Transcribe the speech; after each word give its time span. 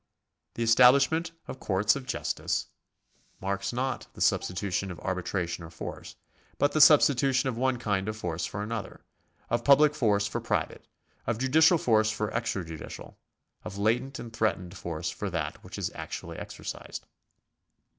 The 0.55 0.63
establishment 0.63 1.29
of 1.47 1.59
courts 1.59 1.95
of 1.95 2.07
justice 2.07 2.63
G 2.63 2.69
98 3.45 3.59
THE 3.59 3.65
STATE[§ 3.65 3.75
36 3.77 3.77
marks 3.77 4.01
not 4.05 4.13
the 4.15 4.21
substitution 4.21 4.89
of 4.89 4.99
arbitration 5.01 5.63
for 5.65 5.69
force, 5.69 6.15
but 6.57 6.71
the 6.71 6.81
substitution 6.81 7.49
of 7.49 7.55
one 7.55 7.77
kind 7.77 8.09
of 8.09 8.17
force 8.17 8.43
for 8.47 8.63
another— 8.63 9.01
of 9.51 9.63
public 9.63 9.93
force 9.93 10.25
for 10.25 10.41
private, 10.41 10.87
of 11.27 11.37
judicial 11.37 11.77
force 11.77 12.09
for 12.09 12.31
extrajudicial, 12.31 13.13
of 13.63 13.77
latent 13.77 14.17
and 14.17 14.33
threatened 14.33 14.75
force 14.75 15.11
for 15.11 15.29
that 15.29 15.63
which 15.63 15.77
is 15.77 15.91
actually 15.93 16.39
exercised. 16.39 17.05